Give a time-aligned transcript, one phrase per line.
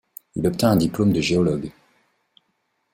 [0.35, 1.71] Il y obtint un diplôme de géologue.